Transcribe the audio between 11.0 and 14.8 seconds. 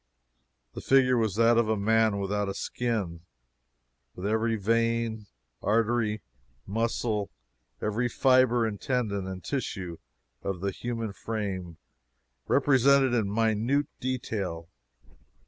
frame represented in minute detail.